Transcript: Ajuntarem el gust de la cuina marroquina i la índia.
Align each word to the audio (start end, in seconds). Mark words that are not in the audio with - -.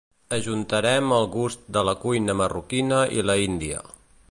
Ajuntarem 0.35 1.11
el 1.17 1.27
gust 1.35 1.69
de 1.77 1.85
la 1.89 1.95
cuina 2.05 2.37
marroquina 2.41 3.03
i 3.19 3.27
la 3.31 3.37
índia. 3.45 3.87